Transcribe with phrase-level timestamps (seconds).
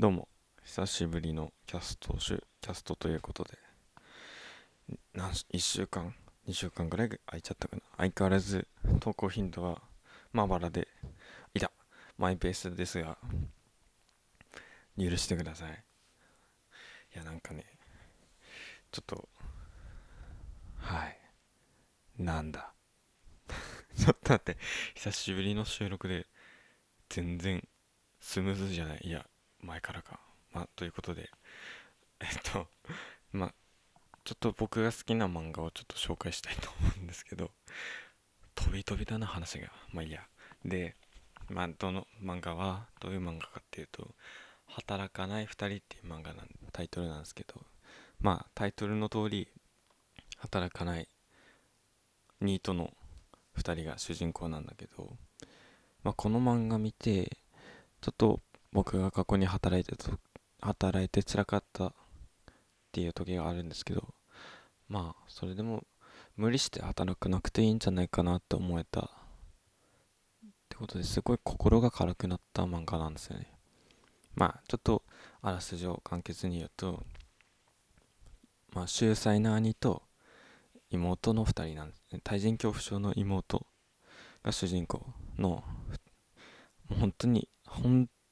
[0.00, 0.28] どうも
[0.64, 3.58] 久しぶりのキャストキャストということで。
[5.12, 6.14] 何1週間
[6.46, 7.82] ？2週間ぐらい空いちゃったかな？
[7.96, 8.68] 相変わらず
[9.00, 9.82] 投稿頻度は
[10.32, 10.86] まばらで
[11.52, 11.68] いや
[12.16, 13.18] マイペースですが
[14.96, 15.72] 許してください。
[17.16, 17.64] いやなんかね
[18.92, 19.28] ちょっと
[20.76, 21.18] はい。
[22.22, 22.72] なんだ。
[23.98, 24.58] ちょっと待って。
[24.94, 26.28] 久しぶりの収録で
[27.08, 27.66] 全然
[28.20, 29.00] スムーズじゃない？
[29.02, 29.26] いや
[29.60, 30.20] 前からか。
[30.52, 31.30] まあということで
[32.20, 32.68] えっと
[33.32, 33.54] まあ
[34.24, 37.50] ちょっと僕が好きな漫画をちょっと紹介したいと思うんですけど
[38.54, 39.72] 飛び飛びだな話が。
[39.92, 40.26] まあいいや。
[40.64, 40.96] で
[41.48, 44.14] まあどの漫画はどういう漫画かっていうと
[44.66, 47.64] 「働かない2人」っていう漫画なんタイトルなんですけど
[48.20, 49.48] まあタイトルの通り
[50.38, 51.08] 働かない
[52.40, 52.92] ニートの
[53.56, 55.16] 2人が主人公なんだけど、
[56.04, 57.38] まあ、この漫画見て
[58.00, 58.40] ちょっと
[58.72, 60.18] 僕が過去に働いてと
[60.60, 61.92] 働いて辛かったっ
[62.92, 64.14] ていう時があるんですけど
[64.88, 65.84] まあそれでも
[66.36, 69.00] 無理して働かなくていいんじゃないかなって思えた。
[69.00, 69.06] っ
[70.68, 73.46] てことですごい心が軽くなった漫画なんですよね。
[74.36, 75.02] まあちょっと
[75.42, 77.02] あらすじを簡潔に言うと
[78.72, 80.02] まあ秀才な兄と
[80.90, 82.20] 妹の2人なんですね。
[82.22, 83.66] 対人恐怖症の妹
[84.44, 85.04] が主人公
[85.38, 85.64] のも
[86.92, 87.48] う本当に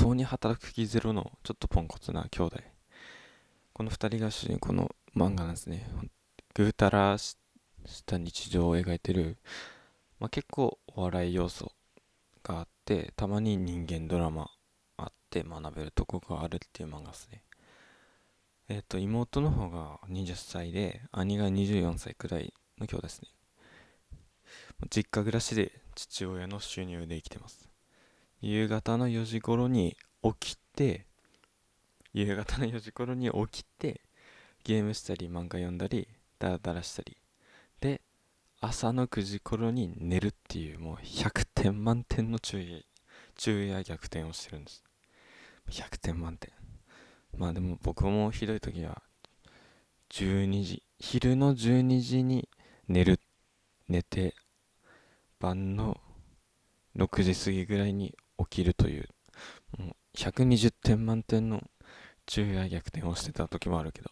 [0.00, 2.56] 当に働く気ゼロのちょっとポンコツな兄弟。
[3.74, 5.86] この2人が主人公の漫画なんですね。
[6.54, 7.36] ぐうたらし
[8.06, 9.36] た日常を描いてる、
[10.18, 11.72] まあ、結構お笑い要素
[12.42, 14.50] があってたまに人間ドラマ
[14.96, 17.42] あって学べるとこがあるっていう漫画ですね。
[18.70, 23.28] えっ、ー、と妹の方が20歳で兄が24歳くらいの今日ですね。
[24.88, 27.69] 実家暮らしで父親の収入で生きてます。
[28.42, 31.06] 夕方の4時頃に起きて
[32.12, 34.00] 夕方の4時頃に起きて
[34.64, 37.16] ゲームしたり漫画読んだりダラダラしたり。
[37.80, 38.00] で
[38.60, 42.84] 朝の9時頃に寝るっていうもう100点満点の昼夜
[43.38, 44.84] 昼夜逆転をしてるんです。
[45.70, 46.52] 100点満点。
[47.36, 49.02] まあでも僕もひどい時は
[50.10, 52.48] 12時昼の12時に
[52.88, 53.20] 寝る
[53.88, 54.34] 寝て
[55.38, 56.00] 晩の
[56.96, 58.14] 6時過ぎぐらいに
[58.48, 59.08] 起きるという
[59.78, 61.62] もう120点満点の
[62.26, 64.10] 昼夜逆転をしてた時もあるけど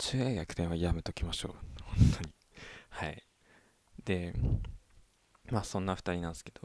[0.00, 1.52] 昼夜逆転はやめときましょう。
[1.82, 2.34] 本当に。
[2.90, 3.22] はい。
[4.04, 4.34] で
[5.50, 6.60] まあそんな2人なんですけど。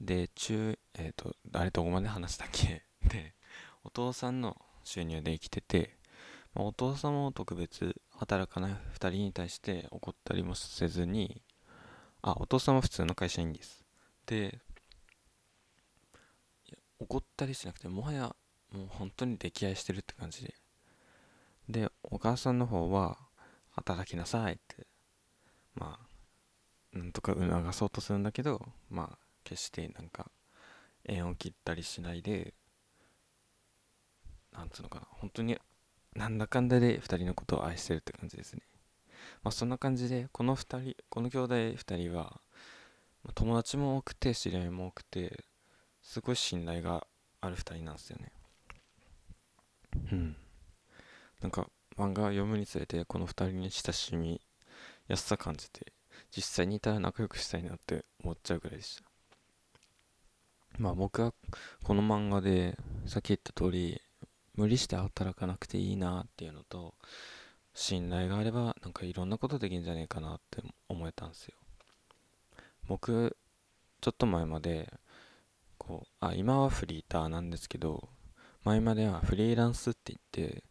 [0.00, 2.84] で中えっ、ー、と誰とこまで話したっけ？
[3.08, 3.34] で
[3.84, 5.98] お父さんの収入で生きてて、
[6.54, 11.42] まあ、お父さんも特別働かない2人に対して怒ったりもせずに
[12.22, 13.84] あお父さんは普通の会社員です。
[14.26, 14.60] で
[16.98, 18.34] 怒ったりしなくてもはや
[18.72, 20.54] もう本当に溺愛してるって感じで。
[21.68, 23.18] でお母さんの方は
[23.70, 24.86] 働きなさいって。
[25.74, 30.30] まあなんとか促そうとするんだけどまあ決してなんか
[31.04, 32.54] 縁を切ったりしないで
[34.52, 35.06] なんつうのかな。
[35.10, 35.56] 本当に
[36.16, 38.62] なんだかんだで2人のことを愛してるって感じですね。
[39.42, 42.40] まあそんな感じでこの2人この兄弟2人は
[43.34, 45.44] 友達も多くて知り合いも多くて
[46.08, 47.06] すごい信頼が
[47.42, 48.32] ある2人なんですよね。
[50.10, 50.36] うん。
[51.42, 54.40] なんか漫画を読むにつれてこの2人に親しみ
[55.06, 55.92] やすさ感じて
[56.34, 59.02] 実際にいたら仲良くしたいなって思っちゃうぐらいでした。
[60.78, 61.34] まあ僕は
[61.84, 64.00] この漫画でさっき言った通り
[64.54, 66.94] 無理して働かなくていいなっていうのと
[67.74, 71.54] 信頼があればなんかいろんなことできるんじゃねえかなって思えたんですよ。
[72.86, 73.36] 僕
[74.00, 74.90] ちょっと前まで
[75.88, 78.10] こうあ今はフリーターなんですけど
[78.62, 80.62] 前まではフリーランスって言って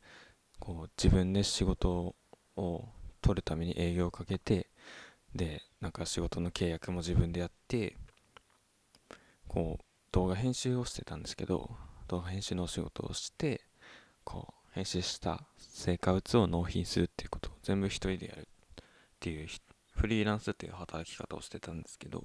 [0.59, 2.16] こう自分で仕事
[2.55, 2.85] を
[3.22, 4.67] 取るために営業をかけて
[5.33, 7.97] でなんか仕事の契約も自分でやって
[9.47, 11.72] こう動画編集をしてたんですけど
[12.07, 13.61] 動画編集のお仕事をして
[14.23, 18.46] こう編集した成果物を納品するっていうことを全部一人でやるっ
[19.20, 19.47] ていう
[19.96, 22.23] フリーランスっていう働き方をしてたんですけど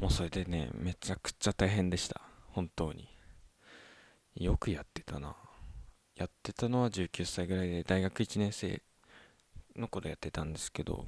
[0.00, 2.20] もうそれでねめちゃくちゃ大変でした。
[2.52, 3.08] 本当に。
[4.34, 5.36] よくやってたな。
[6.14, 8.82] やってたのは19歳ぐらいで大学1年生
[9.76, 11.06] の頃やってたんですけど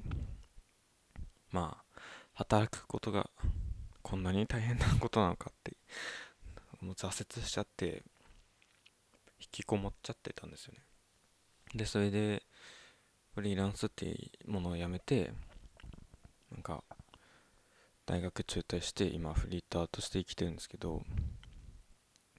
[1.50, 2.00] まあ
[2.34, 3.28] 働くことが
[4.02, 5.76] こんなに大変なことなのかって
[6.81, 7.06] もう挫
[7.38, 8.02] 折しちゃって
[9.40, 10.81] 引きこもっちゃってたんですよね。
[11.75, 12.42] でそれで
[13.34, 15.32] フリーランスっていうものをやめて
[16.52, 16.84] なんか
[18.11, 21.03] 大学中退して今フリーターとして生きてるんですけど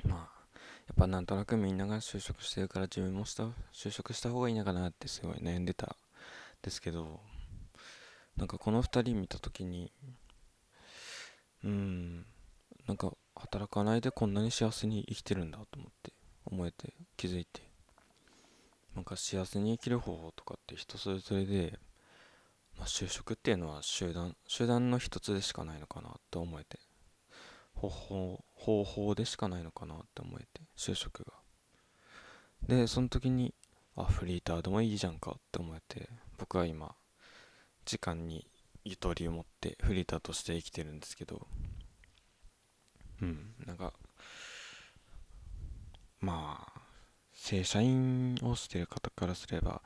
[0.04, 5.90] まあやっぱなんとなくみんなが就職してるから自分もした就職した方がいいのかなってすごい悩んでたん
[6.62, 7.22] ですけど
[8.36, 9.94] なんかこの2人見た時に
[11.64, 12.26] うん
[12.86, 16.12] なんか働かないでこんなに幸せに生きてるんだと思って
[16.48, 17.62] 思えて気づいて
[18.94, 21.80] なんか幸せに生きる方法とかって人それぞれで、
[22.82, 26.80] まあ、就職っていうのは集団集団の一つでしかないのかなって思えて。
[27.76, 31.34] 方法方法でしかないのかなって思えて就職が。
[32.68, 33.54] でその時に
[33.96, 36.96] あフリーターでもいいじゃんかって思えて僕は今
[37.86, 38.48] 時間に
[38.84, 41.48] ゆとりを持ってフリーターとして生きてるんですけど。
[43.22, 43.94] うんなんか
[46.20, 46.82] まあ
[47.32, 49.84] 正社員をしてる方からすれば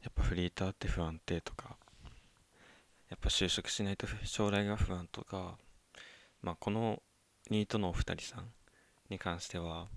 [0.00, 1.76] やっぱフリーターって不安定とか
[3.10, 5.58] やっぱ就職しないと将来が不安とか
[6.42, 7.02] まあこの
[7.50, 8.46] ニートのお二人さん
[9.08, 9.88] に関しては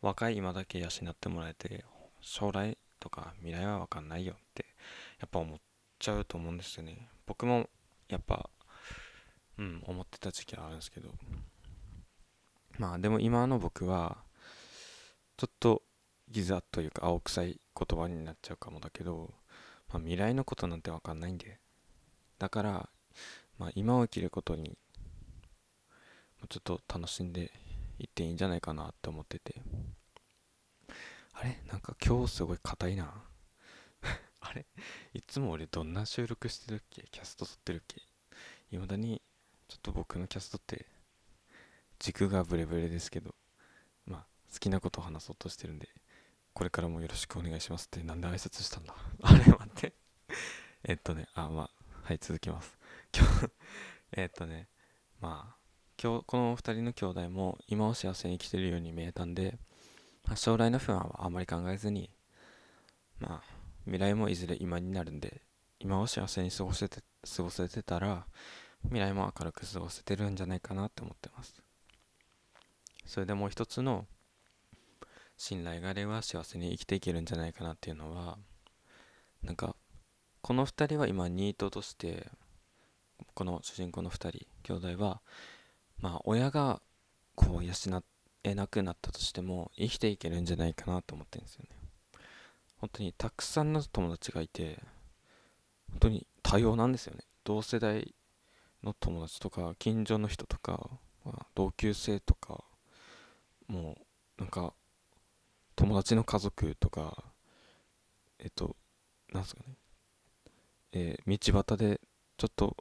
[0.00, 1.84] 若い今だけ養ってもらえて
[2.20, 4.64] 将来とか未来は分かんないよって
[5.20, 5.58] やっぱ思っ
[5.98, 7.08] ちゃうと思うんですよね。
[7.26, 7.68] 僕も
[8.08, 8.48] やっぱ
[9.58, 11.10] うん思ってた時期はあるんですけど。
[12.78, 14.18] まあでも今の僕は
[15.36, 15.82] ちょっと
[16.28, 19.34] ギザというか青臭い言葉になっちゃうかもだけど、
[19.88, 21.58] まあ、未来のことなんて分かんないんで
[22.38, 22.88] だから、
[23.58, 24.76] まあ、今を生きることに
[26.48, 27.50] ちょっと楽しんで
[27.98, 29.62] いっていいんじゃないかなって思ってて。
[31.32, 31.60] あれ？
[31.70, 33.12] なんか今日すごい硬いな。
[34.40, 34.66] あれ？
[35.14, 37.04] いつも俺どんな収録してるっけ？
[37.10, 38.02] キャスト撮ってるっけ？
[38.70, 39.22] いまだに
[39.68, 40.86] ちょっと僕のキャストって
[41.98, 43.34] 軸がブレブレですけど
[44.06, 45.88] まあ好きなことを話そうとしてるんで
[46.52, 48.94] これからもよろしくお願いしますってなんで挨拶したんだ？
[49.22, 49.94] あれ待って。
[50.84, 51.75] えっとねあまあ
[52.06, 52.78] はい続きます。
[53.12, 53.50] 今日
[54.16, 54.68] えっとね
[55.20, 55.60] まあ
[56.00, 59.58] 今日この2人の兄弟も今を幸せに生きてるように見えたんで、
[60.22, 62.08] まあ、将来の不安はあまり考えずに
[63.18, 63.44] まあ
[63.86, 65.42] 未来もいずれ今になるんで
[65.80, 67.02] 今を幸せに過ごせて
[67.36, 68.28] 過ごせてたら
[68.84, 71.60] 未来も明るく過ごせてるんじゃないかなって思ってます。
[73.04, 74.06] それでもう一つの
[75.36, 78.38] 信頼があれば幸せに生きていけるんじゃないかなっていうのは
[79.42, 79.74] なんか
[80.46, 82.28] この2人は今ニートとして
[83.34, 85.20] この主人公の2人兄弟は
[85.98, 86.80] まあ親が
[87.34, 87.72] こう養
[88.44, 91.70] えなくなったとしても生きていけるんじゃないかなと思ってるんですよね。
[92.78, 94.78] 本当にたくさんの友達がいて
[95.90, 97.24] 本当に多様なんですよね。
[97.42, 98.14] 同世代
[98.84, 100.90] の友達とか近所の人とか、
[101.24, 102.62] まあ、同級生とか
[103.66, 103.98] も
[104.38, 104.74] うなんか
[105.74, 107.24] 友達の家族とか
[108.38, 108.76] えっと
[109.32, 109.74] なんすかね。
[110.92, 112.00] えー、道端で
[112.36, 112.76] ちょっと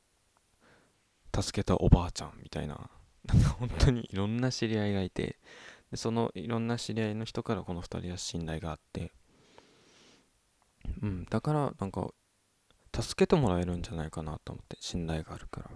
[1.34, 2.90] 助けたおばあちゃんみたいな。
[3.26, 5.40] なんか本当にいろんな知り合いがいて
[5.90, 9.12] でそのいろんな知り合いの人からこの2人は信頼があって。
[11.02, 12.14] うんだからなんか
[12.94, 15.72] 助けてもらえるんじゃないかなと思って信頼があるから。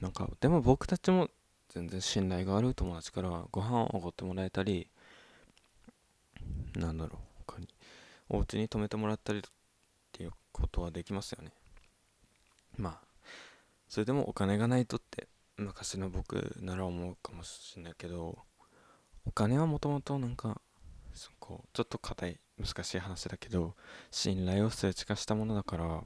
[0.00, 1.30] なんかでも僕たちも
[1.68, 4.90] 全然信頼がある友達からご飯をおごってもらえたり
[6.74, 7.68] なんだろう他に
[8.28, 9.42] お家に泊めてもらったりっ
[10.12, 11.52] ていうことはできますよね。
[12.78, 13.06] まあ
[13.88, 18.38] それでもお金がないとって昔の僕なら思うかもしれないけど
[19.26, 20.60] お金はもともとなんか
[21.12, 23.74] そこちょっと硬い難しい話だけど
[24.10, 26.02] 信頼を数値化したものだから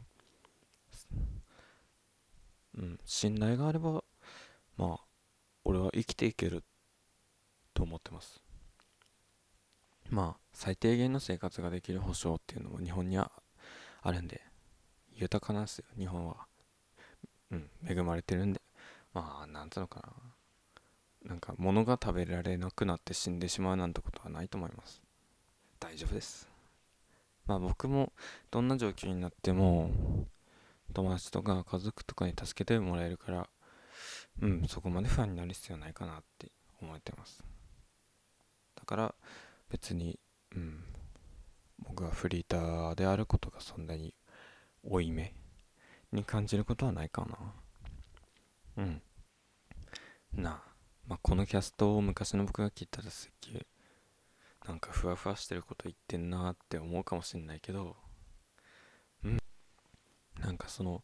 [2.77, 4.03] うん信頼があれば
[4.77, 5.01] まあ
[5.65, 6.65] 俺は生きていける
[7.73, 8.43] と思ってます。
[10.09, 13.31] まあ最低限の生活ができる保障っていうのも日本には
[14.03, 14.50] あるんで
[15.21, 16.37] 豊かなんですよ日本は。
[17.53, 18.61] うん恵まれてるんで。
[19.13, 20.01] まあなんつうのか
[21.25, 21.31] な。
[21.31, 25.03] なんか物が食べられなくなって死んでしまうなんてことはないと思います。
[25.79, 26.49] 大丈夫です。
[27.47, 28.13] まあ僕も
[28.51, 29.91] どんな状況になっても
[30.95, 33.49] 友達とか家族とかに助けてもらえるから
[34.41, 36.51] うんそこまで不安になる必要ないかなって
[36.81, 37.45] 思ってます。
[38.77, 39.15] だから
[39.69, 40.19] 別に
[40.55, 40.85] うん
[41.81, 44.15] 僕はフリーターであることがそんなに
[44.83, 45.35] 負い目
[46.13, 47.37] に感じることはないかな。
[48.79, 49.03] うん。
[50.33, 50.63] なあ、
[51.09, 53.67] まあ、このキャストを昔の僕が聞いたらすっげえ
[54.67, 57.97] なんかふわふわしてること言ってんなって思うかもしんないけど
[59.25, 59.39] うん。
[60.41, 61.03] なんかその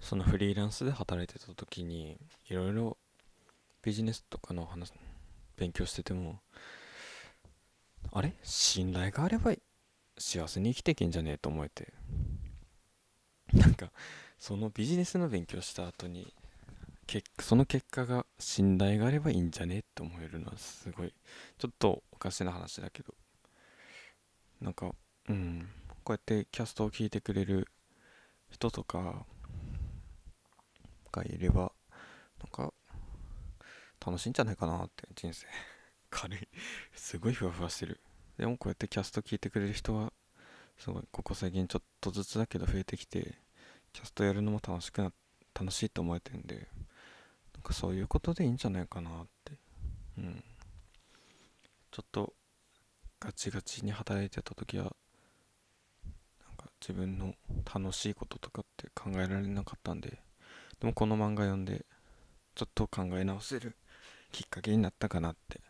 [0.00, 2.18] そのフリーランスで働いてた時に
[2.50, 2.98] いろいろ
[3.82, 4.92] ビジネスとかの話
[5.56, 6.40] 勉強してても
[8.12, 8.34] あれ？
[8.42, 9.52] 信頼があれば
[10.18, 11.92] 幸せに生きていけんじゃねえと思えて。
[13.52, 13.90] なんか
[14.38, 16.32] そのビジネスの勉強した後に
[17.06, 21.12] 結その結果が信頼があればいいんじゃねって思えるのはすごい
[21.58, 23.14] ちょっとおかしな話だけど。
[24.60, 24.94] なんか
[25.28, 25.68] うん。
[26.02, 27.68] こうやってキャストを聞いてくれる
[28.50, 29.24] 人とか
[31.12, 31.72] がいれば
[32.40, 32.72] なんか
[34.04, 35.46] 楽しいんじゃないかなって人生。
[36.10, 36.48] 軽い。
[36.94, 38.00] すごいふわふわしてる。
[38.36, 40.12] でもこうやってキャスト聞いてくれる人は
[40.78, 43.34] すごいここ最近ちょっとずつだけど増えてきて
[43.92, 45.12] キャストやるのも楽しくな
[45.58, 46.68] 楽しいと思えてんで
[47.54, 49.52] なんかそういうことでいいんじゃないかなって。
[50.18, 50.44] うん。
[51.94, 52.34] ちょっと
[53.20, 54.92] ガチガチに働いてた時はなん
[56.56, 57.34] か自分の
[57.72, 60.18] 楽しいこととかって考えられなかったんで
[60.80, 61.86] でもこの漫画読んで
[62.56, 63.76] ちょっと考え直せる
[64.32, 65.60] きっかけになったかなって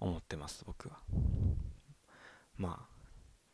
[0.00, 0.96] 思ってます僕は。
[2.56, 2.97] まあ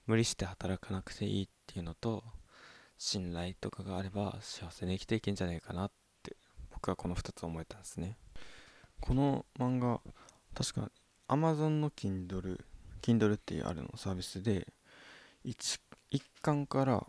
[0.07, 2.25] 無理して働かなくていいっていうのと
[2.99, 5.91] 信頼とかがあれば幸せに生きていけんじゃないかなっ
[6.23, 6.37] て
[6.71, 8.17] 僕はこの2つ思えたんですね。
[9.01, 10.01] この漫画
[10.55, 10.91] 確か
[11.29, 12.61] Amazon の Kindle
[13.03, 14.73] Kindle っていうあるのサービスで
[15.45, 15.81] 1,
[16.13, 17.07] 1巻から、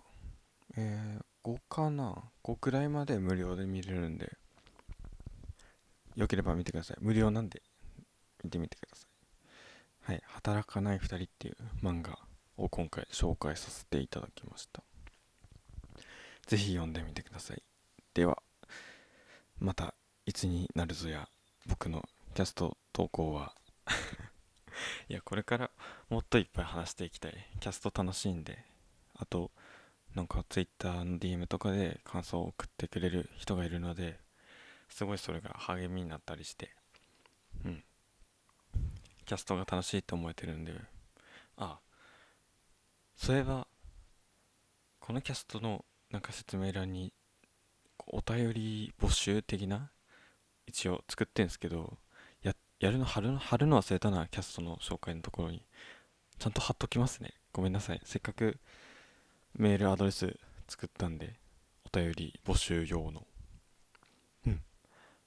[0.75, 4.33] えー、5かな5くらいまで無料で見れるんで
[6.15, 6.97] よければ見てください。
[7.01, 7.61] 無料なんで
[8.43, 9.05] 見てみてくださ
[10.09, 10.11] い。
[10.11, 12.25] はい働かない2人っていう漫画。
[12.57, 14.83] を今回紹介させていただきました。
[16.47, 17.63] ぜひ読んでみてください。
[18.13, 18.41] では
[19.59, 19.93] また
[20.25, 21.27] いつになるぞや
[21.67, 23.55] 僕のキャスト投稿は。
[25.09, 25.71] いやこれから
[26.09, 27.33] もっといっぱい話していきたい。
[27.59, 28.63] キャスト楽しいんで。
[29.15, 29.51] あと
[30.13, 34.19] なんか Twitter の DM とかで感想を送ってくれる人がいるので
[34.89, 36.75] すごいそれが励みになったりして。
[37.63, 37.83] うん。
[39.25, 40.74] キャストが楽しいと思えてるんで。
[41.57, 41.79] あ
[43.15, 43.67] そういえば
[45.00, 47.13] このキャストのなんか説明欄に
[48.07, 49.89] お便り募集的な
[50.67, 51.98] 一応作ってんですけど
[52.41, 55.63] ややるの貼るの貼るの忘れたなキャストの紹介のところに
[56.39, 57.34] ちゃんと貼っときますね。
[57.53, 58.01] ごめんなさい。
[58.03, 58.57] せっかく
[59.57, 61.39] メールアドレス作ったんで
[61.86, 63.25] お便り募集用の。
[64.45, 64.62] うん。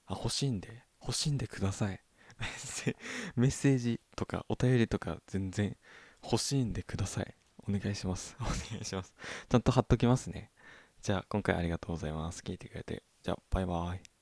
[0.05, 0.83] あ欲しいんで。
[1.01, 1.99] 欲しいんでください。
[3.35, 5.75] メッセージとかお便りとか全然
[6.23, 7.35] 欲しいんでください。
[7.69, 8.35] お願いします。
[8.41, 9.13] お願いします。
[9.47, 10.51] ちゃんと貼っときますね。
[11.01, 12.41] じゃあ今回ありがとうございます。
[12.41, 13.03] 聞いてくれて。
[13.21, 14.18] じゃあバイバイ。